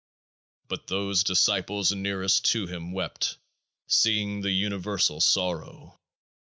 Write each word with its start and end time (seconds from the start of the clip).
But 0.67 0.87
those 0.87 1.23
disciples 1.23 1.91
nearest 1.91 2.45
to 2.53 2.65
him 2.65 2.91
wept, 2.91 3.37
seeing 3.85 4.41
the 4.41 4.49
Universal 4.49 5.21
Sorrow. 5.21 5.99